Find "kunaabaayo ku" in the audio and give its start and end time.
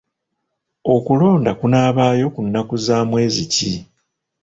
1.59-2.39